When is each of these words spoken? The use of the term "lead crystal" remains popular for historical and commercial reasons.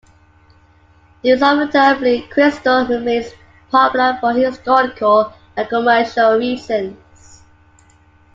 The 1.21 1.29
use 1.29 1.43
of 1.43 1.59
the 1.59 1.67
term 1.67 2.01
"lead 2.01 2.31
crystal" 2.31 2.87
remains 2.87 3.33
popular 3.69 4.17
for 4.19 4.33
historical 4.33 5.31
and 5.55 5.69
commercial 5.69 6.39
reasons. 6.39 7.43